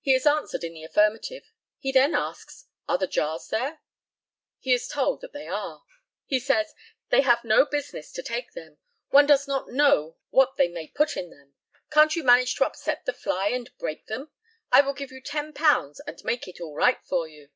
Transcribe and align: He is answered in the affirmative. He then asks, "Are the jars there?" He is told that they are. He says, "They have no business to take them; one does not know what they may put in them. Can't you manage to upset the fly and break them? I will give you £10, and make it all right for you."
He 0.00 0.14
is 0.14 0.26
answered 0.26 0.64
in 0.64 0.72
the 0.74 0.82
affirmative. 0.82 1.52
He 1.78 1.92
then 1.92 2.12
asks, 2.12 2.66
"Are 2.88 2.98
the 2.98 3.06
jars 3.06 3.46
there?" 3.46 3.82
He 4.58 4.72
is 4.72 4.88
told 4.88 5.20
that 5.20 5.32
they 5.32 5.46
are. 5.46 5.84
He 6.26 6.40
says, 6.40 6.74
"They 7.10 7.20
have 7.20 7.44
no 7.44 7.64
business 7.64 8.10
to 8.14 8.22
take 8.24 8.54
them; 8.54 8.78
one 9.10 9.26
does 9.26 9.46
not 9.46 9.68
know 9.68 10.16
what 10.30 10.56
they 10.56 10.66
may 10.66 10.88
put 10.88 11.16
in 11.16 11.30
them. 11.30 11.54
Can't 11.92 12.16
you 12.16 12.24
manage 12.24 12.56
to 12.56 12.66
upset 12.66 13.04
the 13.06 13.12
fly 13.12 13.50
and 13.50 13.70
break 13.78 14.06
them? 14.08 14.32
I 14.72 14.80
will 14.80 14.92
give 14.92 15.12
you 15.12 15.22
£10, 15.22 16.00
and 16.04 16.24
make 16.24 16.48
it 16.48 16.60
all 16.60 16.74
right 16.74 16.98
for 17.06 17.28
you." 17.28 17.50